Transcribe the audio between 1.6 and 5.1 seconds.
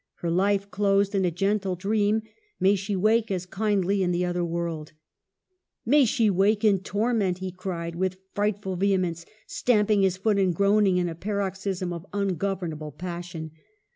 dream— may she wake as kindly in the other world!'"'